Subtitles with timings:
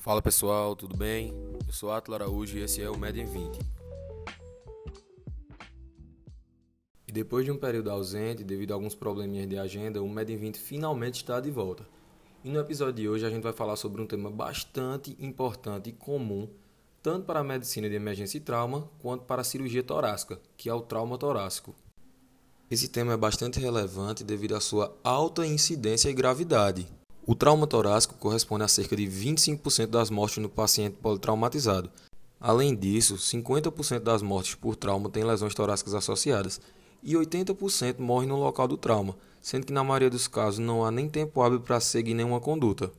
[0.00, 1.34] Fala pessoal, tudo bem?
[1.66, 3.58] Eu sou Atlo Araújo e esse é o Med em 20.
[7.06, 10.38] E depois de um período ausente, devido a alguns probleminhas de agenda, o Med em
[10.38, 11.86] 20 finalmente está de volta.
[12.42, 15.92] E no episódio de hoje a gente vai falar sobre um tema bastante importante e
[15.92, 16.48] comum,
[17.02, 20.72] tanto para a medicina de emergência e trauma, quanto para a cirurgia torácica, que é
[20.72, 21.74] o trauma torácico.
[22.70, 26.99] Esse tema é bastante relevante devido à sua alta incidência e gravidade.
[27.30, 31.88] O trauma torácico corresponde a cerca de 25% das mortes no paciente politraumatizado.
[32.40, 36.60] Além disso, 50% das mortes por trauma têm lesões torácicas associadas
[37.00, 40.90] e 80% morrem no local do trauma, sendo que na maioria dos casos não há
[40.90, 42.90] nem tempo hábil para seguir nenhuma conduta.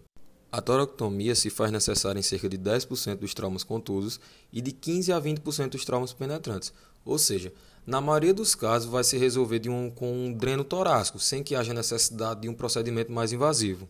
[0.49, 4.17] A toractomia se faz necessária em cerca de 10% dos traumas contusos
[4.49, 6.71] e de 15 a 20% dos traumas penetrantes,
[7.03, 7.51] ou seja,
[7.85, 11.73] na maioria dos casos vai se resolver um, com um dreno torácico, sem que haja
[11.73, 13.89] necessidade de um procedimento mais invasivo.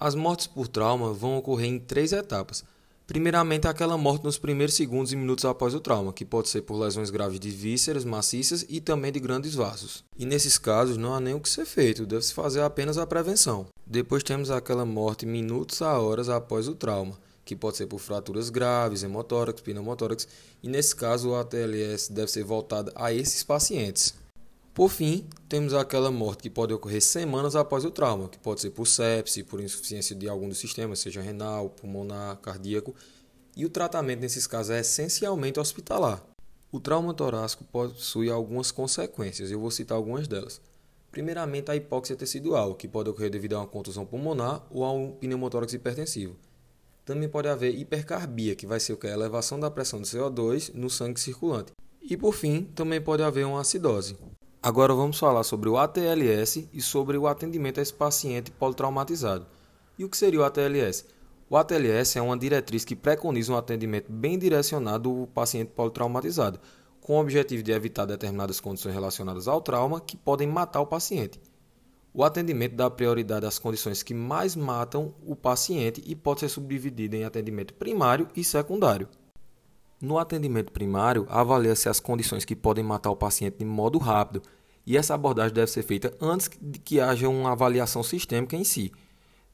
[0.00, 2.64] As mortes por trauma vão ocorrer em três etapas.
[3.06, 6.78] Primeiramente, aquela morte nos primeiros segundos e minutos após o trauma, que pode ser por
[6.78, 10.02] lesões graves de vísceras, maciças e também de grandes vasos.
[10.16, 13.66] E nesses casos não há nem o que ser feito, deve-se fazer apenas a prevenção.
[13.86, 18.48] Depois temos aquela morte minutos a horas após o trauma, que pode ser por fraturas
[18.48, 20.26] graves, hemotórax, pneumotórax,
[20.62, 24.14] e nesse caso o ATLS deve ser voltado a esses pacientes.
[24.72, 28.70] Por fim, temos aquela morte que pode ocorrer semanas após o trauma, que pode ser
[28.70, 32.94] por sepse, por insuficiência de algum dos sistemas, seja renal, pulmonar, cardíaco,
[33.56, 36.22] e o tratamento nesses casos é essencialmente hospitalar.
[36.70, 40.60] O trauma torácico possui algumas consequências, eu vou citar algumas delas.
[41.10, 45.10] Primeiramente, a hipóxia tecidual, que pode ocorrer devido a uma contusão pulmonar ou a um
[45.10, 46.36] pneumotórax hipertensivo.
[47.04, 49.08] Também pode haver hipercarbia, que vai ser o que?
[49.08, 51.72] A elevação da pressão do CO2 no sangue circulante.
[52.00, 54.16] E por fim, também pode haver uma acidose.
[54.62, 59.46] Agora vamos falar sobre o ATLS e sobre o atendimento a esse paciente politraumatizado.
[59.98, 61.06] E o que seria o ATLS?
[61.48, 66.60] O ATLS é uma diretriz que preconiza um atendimento bem direcionado ao paciente politraumatizado,
[67.00, 71.40] com o objetivo de evitar determinadas condições relacionadas ao trauma que podem matar o paciente.
[72.12, 77.16] O atendimento dá prioridade às condições que mais matam o paciente e pode ser subdividido
[77.16, 79.08] em atendimento primário e secundário.
[80.00, 84.40] No atendimento primário, avalia-se as condições que podem matar o paciente de modo rápido,
[84.86, 88.90] e essa abordagem deve ser feita antes de que haja uma avaliação sistêmica em si.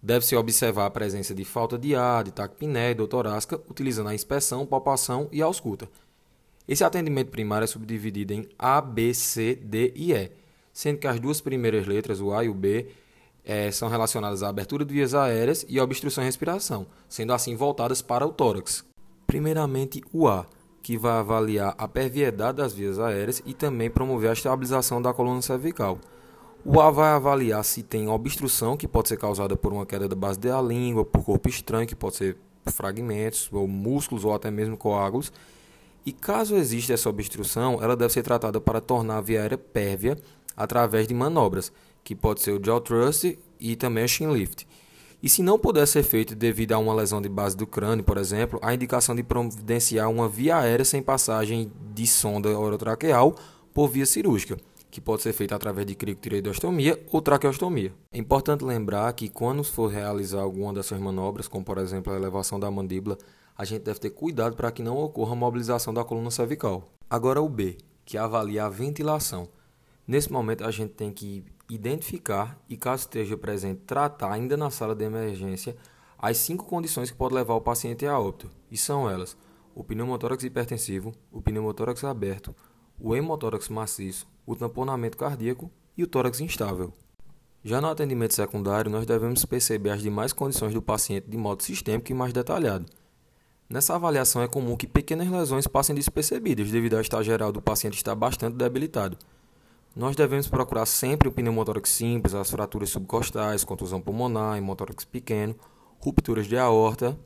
[0.01, 4.15] Deve-se observar a presença de falta de ar, de taquipneia e dor torácica, utilizando a
[4.15, 5.89] inspeção, palpação e ausculta.
[6.69, 10.31] Esse atendimento primário é subdividido em A, B, C, D e E,
[10.73, 12.87] sendo que as duas primeiras letras, o A e o B,
[13.45, 17.57] é, são relacionadas à abertura de vias aéreas e à obstrução e respiração, sendo assim
[17.57, 18.85] voltadas para o tórax.
[19.27, 20.47] Primeiramente, o A,
[20.83, 25.43] que vai avaliar a perviedade das vias aéreas e também promover a estabilização da coluna
[25.43, 25.99] cervical.
[26.65, 30.17] O A vai avaliar se tem obstrução, que pode ser causada por uma queda da
[30.17, 32.37] base da língua, por corpo estranho, que pode ser
[32.67, 35.33] fragmentos, ou músculos, ou até mesmo coágulos.
[36.05, 40.17] E caso exista essa obstrução, ela deve ser tratada para tornar a via aérea pérvia
[40.57, 41.73] através de manobras,
[42.05, 44.67] que pode ser o jaw thrust e também o chin lift.
[45.23, 48.19] E se não puder ser feito devido a uma lesão de base do crânio, por
[48.19, 53.35] exemplo, a indicação de providenciar uma via aérea sem passagem de sonda orotraqueal
[53.73, 54.57] por via cirúrgica,
[54.91, 57.93] que pode ser feita através de crictireoidostomia ou traqueostomia.
[58.13, 62.61] É importante lembrar que quando for realizar alguma dessas manobras, como por exemplo a elevação
[62.61, 63.17] da mandíbula,
[63.57, 66.91] a gente deve ter cuidado para que não ocorra mobilização da coluna cervical.
[67.09, 69.49] Agora o B, que avalia a ventilação.
[70.07, 74.95] Nesse momento a gente tem que identificar e, caso esteja presente, tratar ainda na sala
[74.95, 75.77] de emergência
[76.19, 79.37] as cinco condições que podem levar o paciente a óbito, e são elas:
[79.75, 82.55] o pneumotórax hipertensivo, o pneumotórax aberto,
[82.99, 86.93] o hemotórax maciço, o tamponamento cardíaco e o tórax instável.
[87.63, 92.11] Já no atendimento secundário, nós devemos perceber as demais condições do paciente de modo sistêmico
[92.13, 92.87] e mais detalhado.
[93.69, 97.97] Nessa avaliação é comum que pequenas lesões passem despercebidas devido ao estado geral do paciente
[97.97, 99.19] estar bastante debilitado.
[99.97, 105.57] Nós devemos procurar sempre o pneumotórax simples, as fraturas subcostais, contusão pulmonar, hemotórax pequeno,
[105.99, 107.19] rupturas de aorta.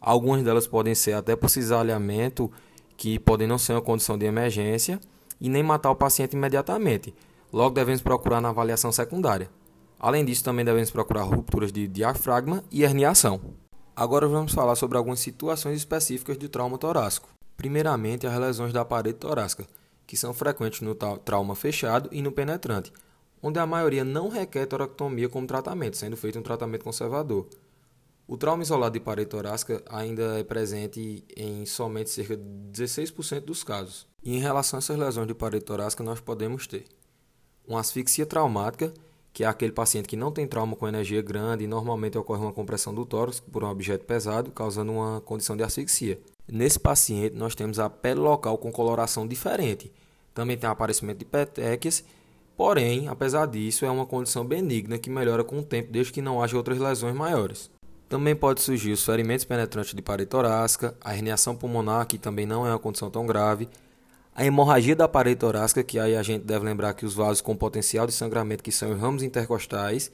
[0.00, 2.50] Algumas delas podem ser até por cisalhamento,
[2.96, 4.98] que podem não ser uma condição de emergência
[5.40, 7.14] e nem matar o paciente imediatamente.
[7.52, 9.48] Logo devemos procurar na avaliação secundária.
[10.00, 13.40] Além disso, também devemos procurar rupturas de diafragma e herniação.
[13.94, 17.28] Agora vamos falar sobre algumas situações específicas de trauma torácico.
[17.56, 19.64] Primeiramente, as lesões da parede torácica
[20.08, 22.90] que são frequentes no trauma fechado e no penetrante,
[23.42, 27.46] onde a maioria não requer toractomia como tratamento, sendo feito um tratamento conservador.
[28.26, 33.62] O trauma isolado de parede torácica ainda é presente em somente cerca de 16% dos
[33.62, 34.06] casos.
[34.22, 36.86] E em relação a essas lesões de parede torácica, nós podemos ter
[37.66, 38.92] uma asfixia traumática,
[39.30, 42.52] que é aquele paciente que não tem trauma com energia grande e normalmente ocorre uma
[42.52, 46.18] compressão do tórax por um objeto pesado, causando uma condição de asfixia.
[46.50, 49.92] Nesse paciente, nós temos a pele local com coloração diferente.
[50.32, 52.02] Também tem aparecimento de petequias,
[52.56, 56.42] porém, apesar disso, é uma condição benigna que melhora com o tempo desde que não
[56.42, 57.70] haja outras lesões maiores.
[58.08, 62.66] Também pode surgir os ferimentos penetrantes de parede torácica, a herniação pulmonar, que também não
[62.66, 63.68] é uma condição tão grave,
[64.34, 67.56] a hemorragia da parede torácica, que aí a gente deve lembrar que os vasos com
[67.56, 70.10] potencial de sangramento, que são os ramos intercostais,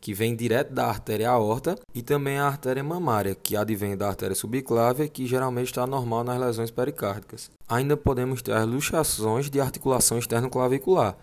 [0.00, 4.34] que vem direto da artéria aorta, e também a artéria mamária, que advém da artéria
[4.34, 7.50] subclávia, que geralmente está normal nas lesões pericárdicas.
[7.68, 11.16] Ainda podemos ter as luxações de articulação externo-clavicular,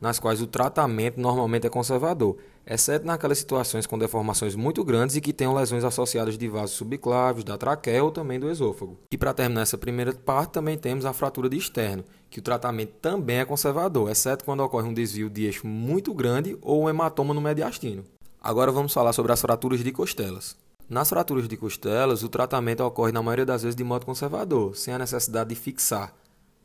[0.00, 2.36] nas quais o tratamento normalmente é conservador,
[2.66, 7.44] exceto naquelas situações com deformações muito grandes e que tenham lesões associadas de vasos subclávios,
[7.44, 8.98] da traqueia ou também do esôfago.
[9.10, 12.92] E para terminar essa primeira parte, também temos a fratura de externo, que o tratamento
[13.00, 17.32] também é conservador, exceto quando ocorre um desvio de eixo muito grande ou um hematoma
[17.32, 18.04] no mediastino.
[18.44, 20.54] Agora vamos falar sobre as fraturas de costelas.
[20.86, 24.92] Nas fraturas de costelas, o tratamento ocorre na maioria das vezes de modo conservador, sem
[24.92, 26.14] a necessidade de fixar,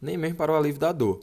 [0.02, 1.22] nem mesmo para o alívio da dor.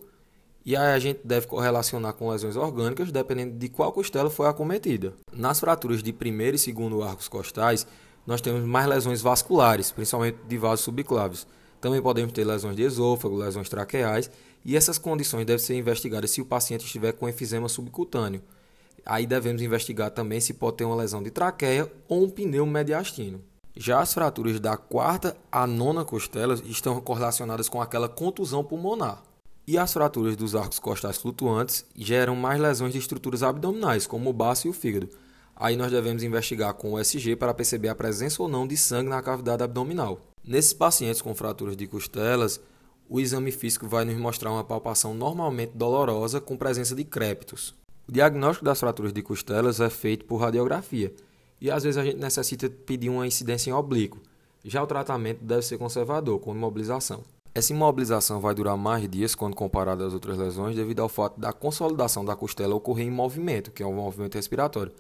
[0.65, 5.13] E aí a gente deve correlacionar com lesões orgânicas, dependendo de qual costela foi acometida.
[5.31, 7.87] Nas fraturas de primeiro e segundo arcos costais,
[8.27, 11.47] nós temos mais lesões vasculares, principalmente de vasos subclávios.
[11.83, 14.31] Também podemos ter lesões de esôfago, lesões traqueais,
[14.65, 18.41] e essas condições devem ser investigadas se o paciente estiver com enfisema subcutâneo.
[19.07, 23.41] Aí devemos investigar também se pode ter uma lesão de traqueia ou um pneu mediastino.
[23.77, 29.23] Já as fraturas da quarta à nona costela estão correlacionadas com aquela contusão pulmonar.
[29.65, 34.33] E as fraturas dos arcos costais flutuantes geram mais lesões de estruturas abdominais, como o
[34.33, 35.09] baço e o fígado.
[35.55, 39.09] Aí nós devemos investigar com o SG para perceber a presença ou não de sangue
[39.09, 40.21] na cavidade abdominal.
[40.45, 42.61] Nesses pacientes com fraturas de costelas,
[43.09, 47.75] o exame físico vai nos mostrar uma palpação normalmente dolorosa com presença de crépitos.
[48.09, 51.13] O diagnóstico das fraturas de costelas é feito por radiografia
[51.61, 54.21] e às vezes a gente necessita pedir uma incidência em oblíquo.
[54.65, 57.25] Já o tratamento deve ser conservador, com imobilização.
[57.53, 61.53] Essa imobilização vai durar mais dias quando comparada às outras lesões, devido ao fato da
[61.53, 64.93] consolidação da costela ocorrer em movimento, que é um movimento respiratório.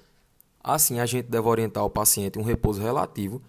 [0.62, 3.40] Assim, a gente deve orientar o paciente um repouso relativo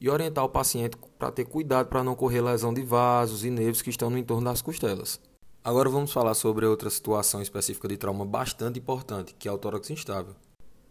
[0.00, 3.80] e orientar o paciente para ter cuidado para não ocorrer lesão de vasos e nervos
[3.80, 5.18] que estão no entorno das costelas.
[5.66, 9.90] Agora vamos falar sobre outra situação específica de trauma bastante importante, que é o tórax
[9.90, 10.32] instável.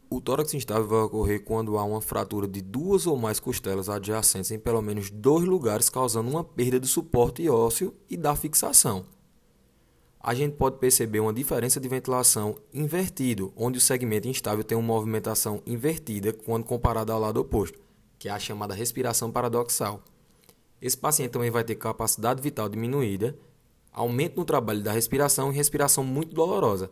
[0.09, 4.51] O tórax instável vai ocorrer quando há uma fratura de duas ou mais costelas adjacentes
[4.51, 9.05] em pelo menos dois lugares, causando uma perda de suporte ósseo e da fixação.
[10.19, 14.93] A gente pode perceber uma diferença de ventilação invertido, onde o segmento instável tem uma
[14.93, 17.79] movimentação invertida quando comparado ao lado oposto,
[18.19, 20.03] que é a chamada respiração paradoxal.
[20.81, 23.37] Esse paciente também vai ter capacidade vital diminuída,
[23.95, 26.91] aumento no trabalho da respiração e respiração muito dolorosa,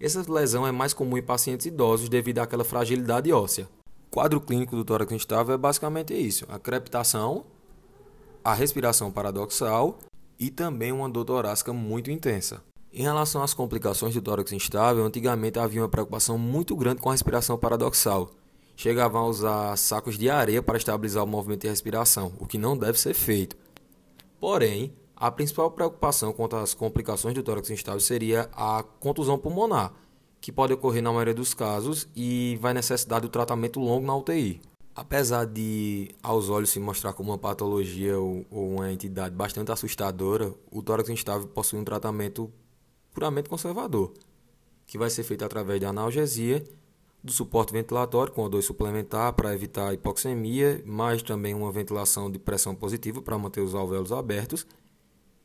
[0.00, 3.68] essa lesão é mais comum em pacientes idosos devido àquela fragilidade óssea.
[4.06, 7.44] O quadro clínico do tórax instável é basicamente isso: a crepitação,
[8.44, 9.98] a respiração paradoxal
[10.38, 12.62] e também uma dor torácica muito intensa.
[12.92, 17.12] Em relação às complicações do tórax instável, antigamente havia uma preocupação muito grande com a
[17.12, 18.30] respiração paradoxal.
[18.76, 22.76] Chegavam a usar sacos de areia para estabilizar o movimento de respiração, o que não
[22.76, 23.56] deve ser feito.
[24.40, 24.92] Porém,
[25.22, 29.92] a principal preocupação quanto às complicações do tórax instável seria a contusão pulmonar,
[30.40, 34.60] que pode ocorrer na maioria dos casos e vai necessitar do tratamento longo na UTI.
[34.96, 40.82] Apesar de aos olhos se mostrar como uma patologia ou, uma entidade bastante assustadora, o
[40.82, 42.52] tórax instável possui um tratamento
[43.14, 44.12] puramente conservador,
[44.88, 46.64] que vai ser feito através da analgesia,
[47.22, 52.74] do suporte ventilatório com O2 suplementar para evitar hipoxemia, mais também uma ventilação de pressão
[52.74, 54.66] positiva para manter os alvéolos abertos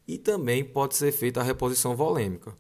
[0.07, 2.55] e também pode ser feita a reposição volêmica.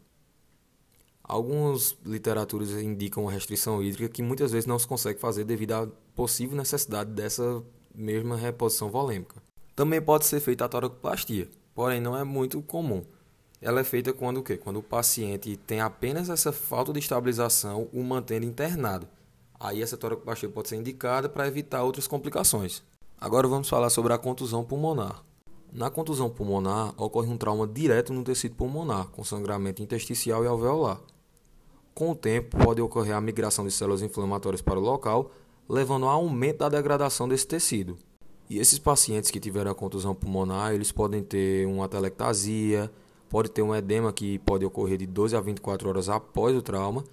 [1.23, 5.87] Algumas literaturas indicam uma restrição hídrica que muitas vezes não se consegue fazer devido à
[6.15, 7.63] possível necessidade dessa
[7.93, 9.41] mesma reposição volêmica.
[9.75, 13.03] Também pode ser feita a toracoplastia, porém não é muito comum.
[13.61, 14.55] Ela é feita quando o quê?
[14.55, 19.07] Quando o paciente tem apenas essa falta de estabilização, o mantendo internado.
[19.59, 22.83] Aí essa toracoplastia pode ser indicada para evitar outras complicações.
[23.19, 25.23] Agora vamos falar sobre a contusão pulmonar.
[25.77, 30.99] Na contusão pulmonar, ocorre um trauma direto no tecido pulmonar, com sangramento intersticial e alveolar.
[31.93, 35.29] Com o tempo, pode ocorrer a migração de células inflamatórias para o local,
[35.69, 37.95] levando a aumento da degradação desse tecido.
[38.49, 42.91] E esses pacientes que tiveram a contusão pulmonar, eles podem ter uma atelectasia,
[43.29, 47.03] pode ter um edema que pode ocorrer de 12 a 24 horas após o trauma,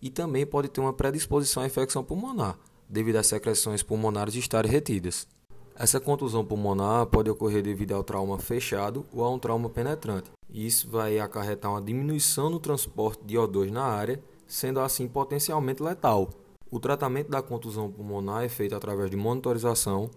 [0.00, 2.56] e também pode ter uma predisposição à infecção pulmonar,
[2.88, 5.26] devido às secreções pulmonares estarem retidas.
[5.76, 10.30] Essa contusão pulmonar pode ocorrer devido ao trauma fechado ou a um trauma penetrante.
[10.48, 16.30] Isso vai acarretar uma diminuição no transporte de O2 na área, sendo assim potencialmente letal.
[16.70, 20.08] O tratamento da contusão pulmonar é feito através de monitorização,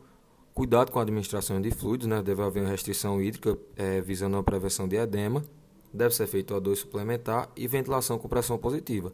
[0.54, 2.22] cuidado com a administração de fluidos, né?
[2.22, 5.44] deve haver uma restrição hídrica é, visando a prevenção de edema,
[5.92, 9.12] deve ser feito a 2 suplementar e ventilação com pressão positiva,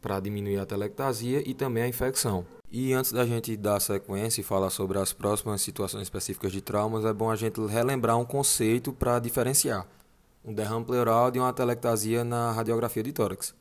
[0.00, 2.46] para diminuir a telectasia e também a infecção.
[2.70, 7.04] E antes da gente dar sequência e falar sobre as próximas situações específicas de traumas,
[7.04, 9.86] é bom a gente relembrar um conceito para diferenciar
[10.44, 13.54] um derrame pleural de uma telectasia na radiografia de tórax.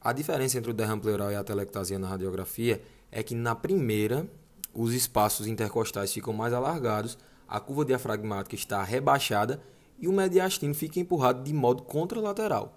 [0.00, 4.26] A diferença entre o derrame pleural e a telectasia na radiografia é que na primeira,
[4.72, 9.60] os espaços intercostais ficam mais alargados, a curva diafragmática está rebaixada
[9.98, 12.76] e o mediastino fica empurrado de modo contralateral.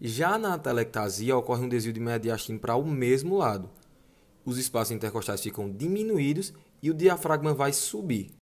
[0.00, 3.68] Já na telectasia ocorre um desvio de mediastino para o mesmo lado.
[4.50, 6.52] Os espaços intercostais ficam diminuídos
[6.82, 8.34] e o diafragma vai subir.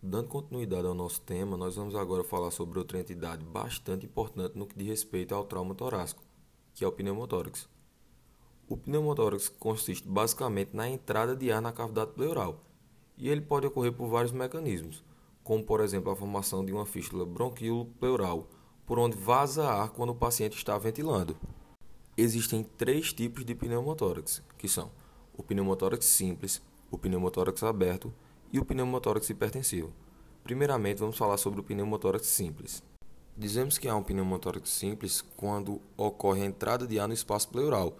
[0.00, 4.68] Dando continuidade ao nosso tema, nós vamos agora falar sobre outra entidade bastante importante no
[4.68, 6.22] que diz respeito ao trauma torácico,
[6.72, 7.68] que é o pneumotórax.
[8.68, 12.62] O pneumotórax consiste basicamente na entrada de ar na cavidade pleural,
[13.16, 15.02] e ele pode ocorrer por vários mecanismos,
[15.42, 18.48] como por exemplo a formação de uma fístula bronquilo-pleural,
[18.86, 21.36] por onde vaza ar quando o paciente está ventilando.
[22.16, 24.92] Existem três tipos de pneumotórax, que são
[25.38, 28.12] o pneumotórax simples, o pneumotórax aberto
[28.52, 29.92] e o pneumotórax hipertensivo.
[30.42, 32.82] Primeiramente, vamos falar sobre o pneumotórax simples.
[33.36, 37.96] Dizemos que há um pneumotórax simples quando ocorre a entrada de ar no espaço pleural,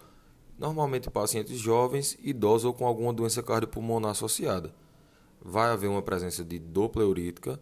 [0.59, 4.75] normalmente pacientes jovens, idosos ou com alguma doença cardiopulmonar associada.
[5.41, 7.61] Vai haver uma presença de dor pleurítica,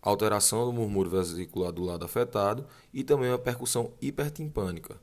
[0.00, 4.98] alteração do murmúrio vesicular do lado afetado e também uma percussão hipertimpânica.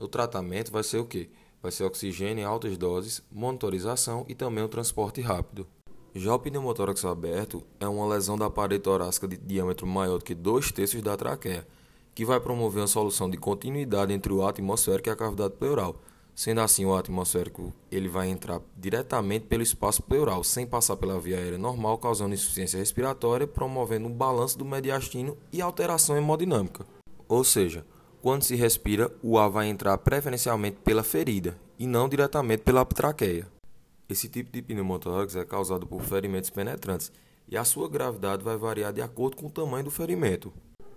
[0.00, 1.28] O tratamento vai ser o quê?
[1.62, 5.66] Vai ser oxigênio em altas doses, monitorização e também o transporte rápido.
[6.14, 10.34] Já o pneumotórax aberto é uma lesão da parede torácica de diâmetro maior do que
[10.34, 11.66] dois terços da traqueia,
[12.14, 15.96] que vai promover uma solução de continuidade entre o atmosférico e a cavidade pleural.
[16.34, 21.38] Sendo assim, o atmosférico ele vai entrar diretamente pelo espaço pleural, sem passar pela via
[21.38, 26.84] aérea normal, causando insuficiência respiratória, promovendo um balanço do mediastino e alteração hemodinâmica.
[27.28, 27.86] Ou seja,
[28.22, 33.48] quando se respira, o ar vai entrar preferencialmente pela ferida e não diretamente pela traqueia.
[34.08, 37.10] Esse tipo de pneumotórax é causado por ferimentos penetrantes
[37.48, 40.52] e a sua gravidade vai variar de acordo com o tamanho do ferimento.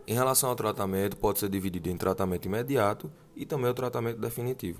[0.06, 4.80] Em relação ao tratamento, pode ser dividido em tratamento imediato e também o tratamento definitivo.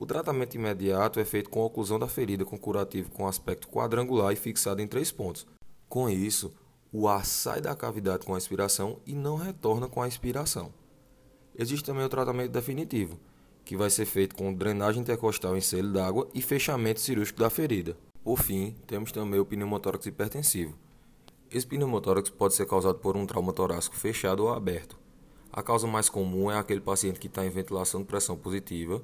[0.00, 4.36] O tratamento imediato é feito com oclusão da ferida com curativo com aspecto quadrangular e
[4.36, 5.46] fixado em três pontos.
[5.88, 6.52] Com isso,
[6.92, 10.72] o ar sai da cavidade com a expiração e não retorna com a expiração.
[11.58, 13.18] Existe também o tratamento definitivo,
[13.64, 17.96] que vai ser feito com drenagem intercostal em selo d'água e fechamento cirúrgico da ferida.
[18.22, 20.78] Por fim, temos também o pneumotórax hipertensivo.
[21.50, 24.96] Esse pneumotórax pode ser causado por um trauma torácico fechado ou aberto.
[25.52, 29.02] A causa mais comum é aquele paciente que está em ventilação de pressão positiva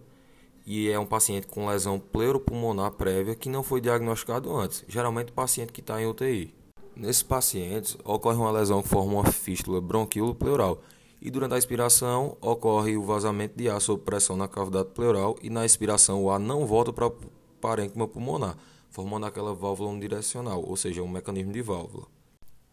[0.65, 5.73] e é um paciente com lesão pleuropulmonar prévia que não foi diagnosticado antes, geralmente paciente
[5.73, 6.55] que está em UTI.
[6.95, 10.81] Nesses pacientes, ocorre uma lesão que forma uma fístula bronquilo-pleural
[11.25, 15.49] e durante a expiração ocorre o vazamento de ar sob pressão na cavidade pleural e
[15.49, 17.17] na expiração o ar não volta para o
[17.63, 18.59] parênquima pulmonar,
[18.91, 22.07] formando aquela válvula unidirecional, ou seja, um mecanismo de válvula.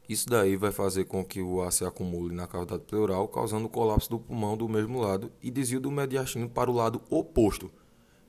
[0.10, 3.70] Isso daí vai fazer com que o ar se acumule na cavidade pleural, causando o
[3.70, 7.72] colapso do pulmão do mesmo lado e desvio do mediastino para o lado oposto,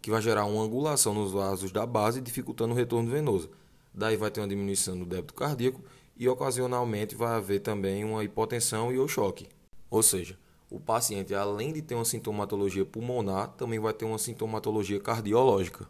[0.00, 3.50] que vai gerar uma angulação nos vasos da base, dificultando o retorno venoso.
[3.92, 5.80] Daí vai ter uma diminuição do débito cardíaco
[6.16, 9.48] e ocasionalmente vai haver também uma hipotensão e o choque.
[9.92, 10.38] Ou seja,
[10.70, 15.86] o paciente, além de ter uma sintomatologia pulmonar, também vai ter uma sintomatologia cardiológica.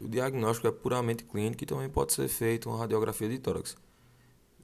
[0.00, 3.76] O diagnóstico é puramente clínico e também pode ser feito uma radiografia de tórax.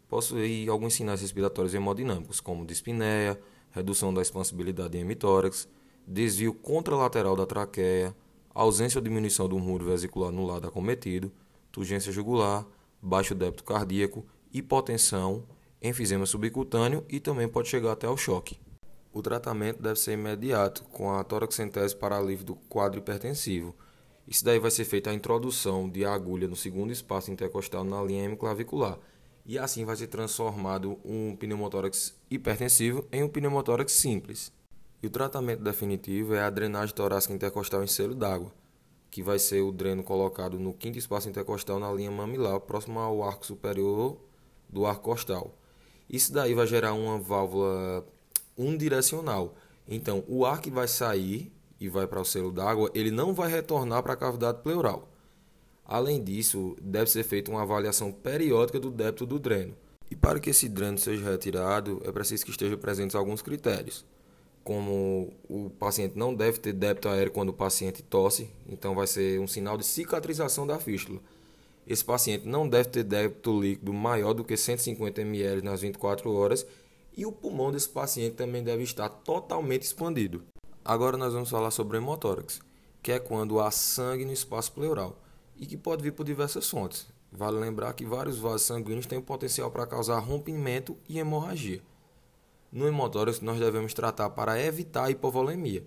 [0.09, 3.39] Possui alguns sinais respiratórios hemodinâmicos, como dispneia,
[3.71, 5.69] redução da expansibilidade em hemitórax,
[6.07, 8.17] desvio contralateral da traqueia,
[8.55, 11.31] ausência ou diminuição do muro vesicular no lado acometido,
[11.71, 12.67] turgência jugular,
[13.03, 15.45] baixo débito cardíaco, hipotensão,
[15.83, 18.59] enfisema subcutâneo e também pode chegar até ao choque.
[19.13, 23.75] O tratamento deve ser imediato, com a toraxentese para alívio do quadro hipertensivo.
[24.27, 28.25] Isso daí vai ser feita a introdução de agulha no segundo espaço intercostal na linha
[28.25, 28.99] hemiclavicular.
[29.45, 34.53] E assim vai ser transformado um pneumotórax hipertensivo em um pneumotórax simples.
[35.03, 38.53] E o tratamento definitivo é a drenagem torácica intercostal em selo d'água,
[39.11, 43.25] que vai ser o dreno colocado no quinto espaço intercostal na linha mamilar, próximo ao
[43.25, 44.21] arco superior
[44.69, 45.59] do arco costal.
[46.09, 48.07] Isso daí vai gerar uma válvula
[48.61, 49.55] unidirecional.
[49.89, 51.51] Então, o ar que vai sair
[51.81, 55.09] e vai para o selo d'água, ele não vai retornar para a cavidade pleural.
[55.85, 59.75] Além disso, deve ser feita uma avaliação periódica do débito do dreno.
[60.11, 64.05] E para que esse dreno seja retirado, é preciso que estejam presentes alguns critérios.
[64.63, 69.41] como o paciente não deve ter débito aéreo quando o paciente tosse, então vai ser
[69.41, 71.21] um sinal de cicatrização da fístula.
[71.87, 76.67] Esse paciente não deve ter débito líquido maior do que 150 ml nas 24 horas
[77.17, 80.45] e o pulmão desse paciente também deve estar totalmente expandido.
[80.85, 82.61] Agora nós vamos falar sobre o hemotórax,
[83.03, 85.19] que é quando há sangue no espaço pleural
[85.57, 87.07] e que pode vir por diversas fontes.
[87.33, 91.83] Vale lembrar que vários vasos sanguíneos têm o potencial para causar rompimento e hemorragia.
[92.73, 95.85] No hemotórax, nós devemos tratar para evitar a hipovolemia.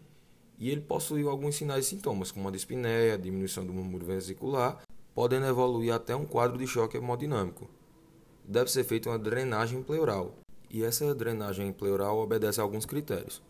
[0.58, 5.46] E ele possui alguns sinais e sintomas, como a dispneia, diminuição do murmúrio vesicular, podendo
[5.46, 7.70] evoluir até um quadro de choque hemodinâmico.
[8.46, 10.36] Deve ser feita uma drenagem pleural,
[10.74, 13.44] e essa drenagem pleural obedece a alguns critérios.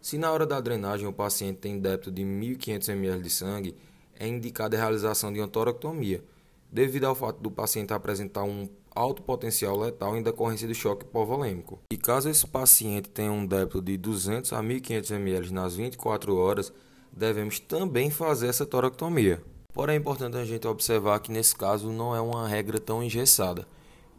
[0.00, 3.76] Se na hora da drenagem o paciente tem débito de 1.500 ml de sangue,
[4.18, 6.24] é indicada a realização de uma toractomia,
[6.70, 11.78] devido ao fato do paciente apresentar um alto potencial letal em decorrência do choque hipovolêmico.
[11.92, 16.72] E caso esse paciente tenha um débito de 200 a 1500 ml nas 24 horas,
[17.12, 19.40] devemos também fazer essa toractomia.
[19.72, 23.66] Porém, é importante a gente observar que nesse caso não é uma regra tão engessada.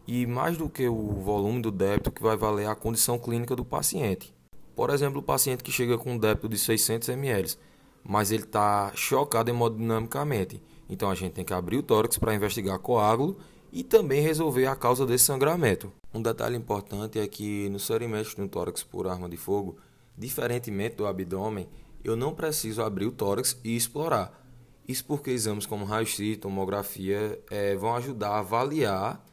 [0.06, 3.64] E mais do que o volume do débito que vai valer a condição clínica do
[3.64, 4.34] paciente.
[4.76, 7.56] Por exemplo, o paciente que chega com um débito de 600 ml,
[8.04, 10.62] mas ele está chocado hemodinamicamente.
[10.90, 13.38] Então a gente tem que abrir o tórax para investigar coágulo
[13.72, 15.92] e também resolver a causa desse sangramento.
[16.14, 19.78] Um detalhe importante é que no serimestre no tórax por arma de fogo,
[20.18, 21.68] diferentemente do abdômen,
[22.04, 24.40] eu não preciso abrir o tórax e explorar.
[24.88, 29.26] Isso porque exames como raio-x, tomografia é, vão ajudar a avaliar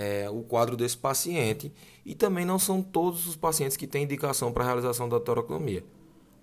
[0.00, 1.70] é, o quadro desse paciente
[2.06, 5.84] e também não são todos os pacientes que têm indicação para a realização da toractomia.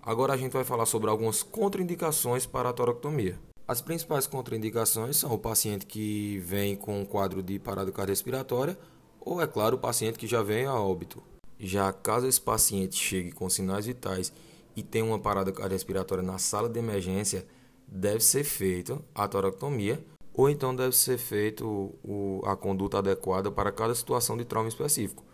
[0.00, 3.36] Agora a gente vai falar sobre algumas contraindicações para a toractomia.
[3.66, 8.78] As principais contraindicações são o paciente que vem com um quadro de parada cardiorrespiratória
[9.20, 11.20] ou, é claro, o paciente que já vem a óbito.
[11.58, 14.32] Já caso esse paciente chegue com sinais vitais
[14.76, 17.44] e tenha uma parada cardiorrespiratória na sala de emergência,
[17.88, 20.00] deve ser feita a toractomia
[20.38, 21.92] ou então deve ser feito
[22.44, 25.24] a conduta adequada para cada situação de trauma específico,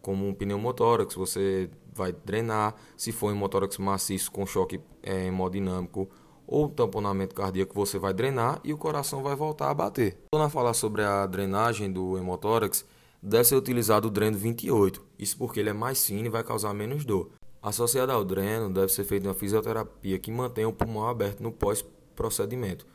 [0.00, 6.08] como um pneumotórax, você vai drenar, se for um motórax maciço com choque é, hemodinâmico
[6.46, 10.16] ou tamponamento cardíaco, você vai drenar e o coração vai voltar a bater.
[10.32, 12.86] Quando a falar sobre a drenagem do hemotórax,
[13.22, 16.72] deve ser utilizado o dreno 28, isso porque ele é mais fino e vai causar
[16.72, 17.28] menos dor.
[17.60, 22.86] Associado ao dreno, deve ser feita uma fisioterapia que mantenha o pulmão aberto no pós-procedimento.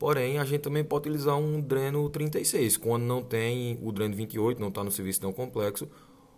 [0.00, 4.58] Porém, a gente também pode utilizar um dreno 36, quando não tem o dreno 28,
[4.58, 5.86] não está no serviço tão complexo,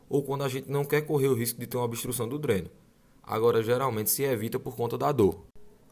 [0.09, 2.69] ou quando a gente não quer correr o risco de ter uma obstrução do dreno.
[3.23, 5.39] Agora, geralmente se evita por conta da dor.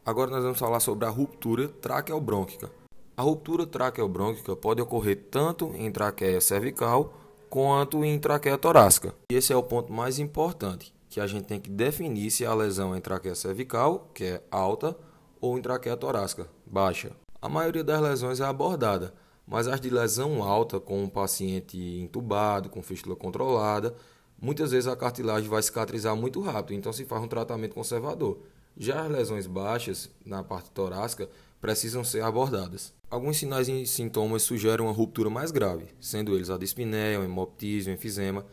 [0.04, 2.72] Agora nós vamos falar sobre a ruptura traqueobrônquica.
[3.16, 7.14] A ruptura traqueobrônquica pode ocorrer tanto em traqueia cervical
[7.48, 9.14] quanto em traqueia torácica.
[9.30, 12.52] E esse é o ponto mais importante, que a gente tem que definir se a
[12.52, 14.96] lesão é em traqueia cervical, que é alta,
[15.40, 17.12] ou em traqueia torácica, baixa.
[17.42, 19.14] A maioria das lesões é abordada,
[19.46, 23.94] mas as de lesão alta, com um paciente entubado, com fístula controlada,
[24.38, 28.40] muitas vezes a cartilagem vai cicatrizar muito rápido, então se faz um tratamento conservador.
[28.76, 31.30] Já as lesões baixas, na parte torácica,
[31.62, 32.92] precisam ser abordadas.
[33.08, 37.90] Alguns sinais e sintomas sugerem uma ruptura mais grave, sendo eles a dispneia, o hemoptise,
[37.90, 38.44] o enfisema,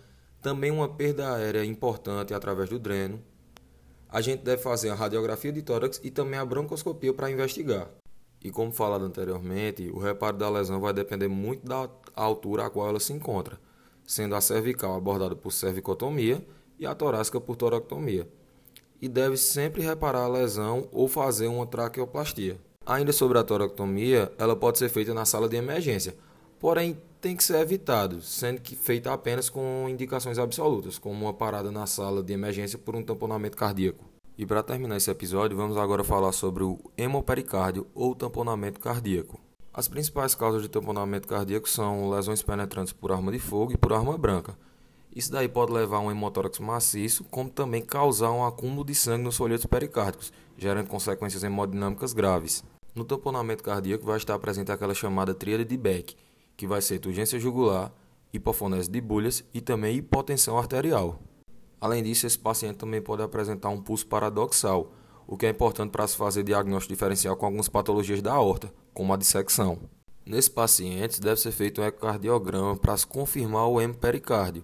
[0.41, 3.21] também uma perda aérea importante através do dreno.
[4.07, 7.89] A gente deve fazer a radiografia de tórax e também a broncoscopia para investigar.
[8.43, 12.87] E como falado anteriormente, o reparo da lesão vai depender muito da altura a qual
[12.87, 13.59] ela se encontra,
[14.05, 16.45] sendo a cervical abordada por cervicotomia
[16.79, 18.27] e a torácica por toractomia
[19.01, 22.57] e deve sempre reparar a lesão ou fazer uma traqueoplastia.
[22.85, 26.15] Ainda sobre a toractomia, ela pode ser feita na sala de emergência,
[26.59, 31.71] porém tem que ser evitado, sendo que feita apenas com indicações absolutas, como uma parada
[31.71, 34.05] na sala de emergência por um tamponamento cardíaco.
[34.37, 39.39] E para terminar esse episódio, vamos agora falar sobre o hemopericárdio ou tamponamento cardíaco.
[39.73, 43.93] As principais causas de tamponamento cardíaco são lesões penetrantes por arma de fogo e por
[43.93, 44.57] arma branca,
[45.17, 49.23] isso daí pode levar a um hemotórax maciço, como também causar um acúmulo de sangue
[49.23, 52.63] nos folhetos pericárdicos, gerando consequências hemodinâmicas graves.
[52.93, 56.15] No tamponamento cardíaco vai estar presente aquela chamada tríade de Beck,
[56.55, 57.91] que vai ser turgência jugular,
[58.31, 61.19] hipofonese de bulhas e também hipotensão arterial.
[61.79, 64.91] Além disso, esse paciente também pode apresentar um pulso paradoxal,
[65.27, 69.13] o que é importante para se fazer diagnóstico diferencial com algumas patologias da aorta, como
[69.13, 69.77] a dissecção.
[70.25, 74.63] Nesses pacientes, deve ser feito um ecocardiograma para se confirmar o hemopericárdio,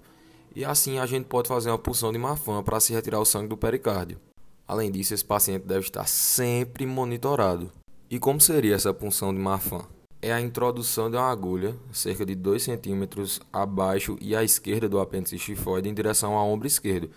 [0.56, 3.47] e assim a gente pode fazer uma punção de Marfan para se retirar o sangue
[3.47, 4.19] do pericárdio.
[4.67, 7.71] Além disso, esse paciente deve estar sempre monitorado.
[8.10, 9.86] E como seria essa punção de Marfan?
[10.25, 14.97] É a introdução de uma agulha, cerca de 2 cm abaixo e à esquerda do
[14.97, 17.09] apêndice chifoide em direção ao ombro esquerdo.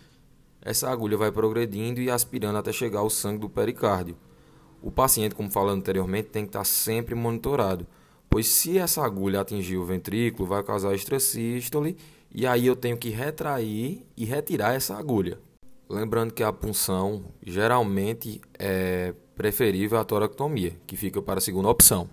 [0.61, 4.17] essa agulha vai progredindo e aspirando até chegar ao sangue do pericárdio.
[4.83, 7.87] O paciente, como falando anteriormente, tem que estar sempre monitorado,
[8.29, 11.97] pois se essa agulha atingir o ventrículo, vai causar extrasístole
[12.35, 15.39] e aí eu tenho que retrair e retirar essa agulha.
[15.89, 22.11] Lembrando que a punção geralmente é preferível à toractomia, que fica para a segunda opção.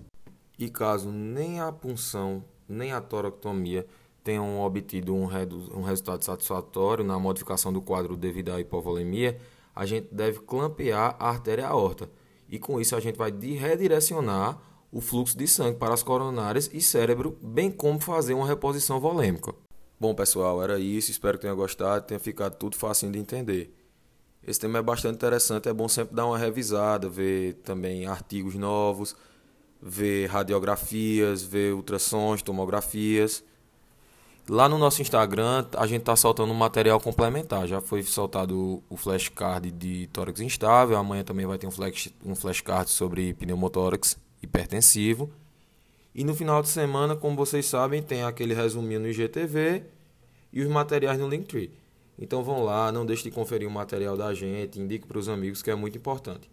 [0.63, 3.85] E caso nem a punção nem a toractomia
[4.23, 5.27] tenham obtido um,
[5.75, 9.37] um resultado satisfatório na modificação do quadro devido à hipovolemia,
[9.75, 12.09] a gente deve clampear a artéria aorta.
[12.47, 14.57] E com isso a gente vai redirecionar
[14.89, 19.53] o fluxo de sangue para as coronárias e cérebro, bem como fazer uma reposição volêmica.
[19.99, 21.11] Bom, pessoal, era isso.
[21.11, 23.75] Espero que tenha gostado, tenha ficado tudo fácil de entender.
[24.47, 29.13] Esse tema é bastante interessante, é bom sempre dar uma revisada, ver também artigos novos,
[29.83, 33.43] ver radiografias, ver ultrassons, tomografias.
[34.47, 37.67] Lá no nosso Instagram, a gente está soltando um material complementar.
[37.67, 40.97] Já foi soltado o flashcard de tórax instável.
[40.97, 45.29] Amanhã também vai ter um, flash, um flashcard sobre pneumotórax hipertensivo.
[46.15, 49.83] E no final de semana, como vocês sabem, tem aquele resuminho no IGTV
[50.51, 51.71] e os materiais no Linktree.
[52.19, 55.63] Então vão lá, não deixe de conferir o material da gente, indique para os amigos
[55.63, 56.52] que é muito importante.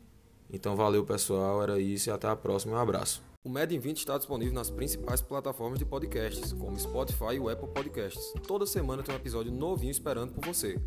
[0.52, 2.76] Então valeu pessoal, era isso e até a próxima.
[2.76, 3.22] Um abraço.
[3.42, 7.68] O Med 20 está disponível nas principais plataformas de podcasts, como Spotify e o Apple
[7.68, 8.34] Podcasts.
[8.46, 10.78] Toda semana tem um episódio novinho esperando por você.